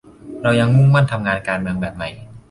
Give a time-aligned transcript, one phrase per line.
[0.43, 2.09] เรายังมุ่งมั่นทำงานการเมืองแบบใหม่